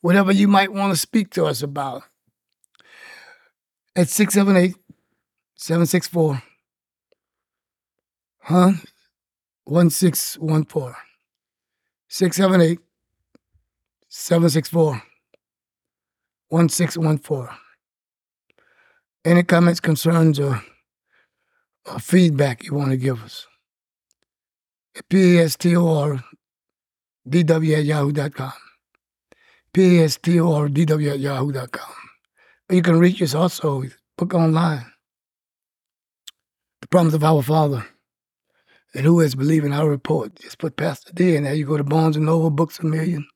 [0.00, 2.04] whatever you might want to speak to us about.
[3.94, 4.76] At 678
[5.56, 6.42] 764
[8.50, 8.72] huh?
[9.64, 10.94] 1614.
[12.08, 12.80] 678
[14.08, 15.02] 764
[16.48, 17.56] 1614.
[19.24, 20.62] Any comments, concerns, or,
[21.86, 23.46] or feedback you want to give us?
[25.08, 26.24] P-A-S-T-O-R
[27.28, 28.52] D-W at yahoo.com.
[29.72, 31.94] P-A-S-T-O-R D-W at yahoo.com.
[32.70, 33.84] You can reach us also,
[34.18, 34.86] book online.
[36.80, 37.86] The promise of our Father.
[38.94, 40.36] And who has believed in our report?
[40.36, 41.54] Just put Pastor D in there.
[41.54, 43.26] You go to Barnes and Noble, Books a Million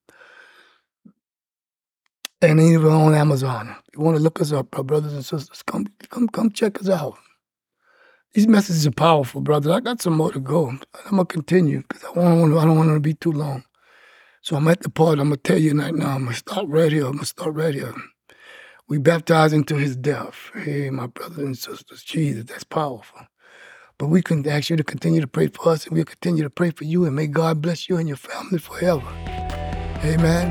[2.42, 3.76] and even on Amazon.
[3.88, 6.88] If you want to look us up, brothers and sisters, come come come check us
[6.88, 7.16] out.
[8.34, 9.72] These messages are powerful, brothers.
[9.72, 10.68] I got some more to go.
[10.68, 10.80] I'm
[11.10, 13.64] gonna continue because I want I don't want to be too long.
[14.42, 15.18] So I'm at the part.
[15.20, 16.16] I'm gonna tell you right now.
[16.16, 17.06] I'm gonna start right here.
[17.06, 17.94] I'm gonna start right here.
[18.88, 20.36] We baptized into His death.
[20.54, 23.20] Hey, my brothers and sisters, Jesus, that's powerful.
[23.98, 26.50] But we can ask you to continue to pray for us, and we'll continue to
[26.50, 29.08] pray for you, and may God bless you and your family forever.
[30.04, 30.50] Amen.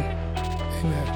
[0.84, 1.13] Amen.